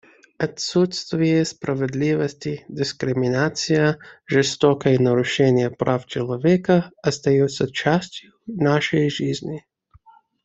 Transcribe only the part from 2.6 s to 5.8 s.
дискриминация, жестокое нарушение